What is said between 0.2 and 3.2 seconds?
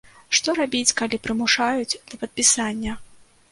Што рабіць, калі прымушаюць да падпісання?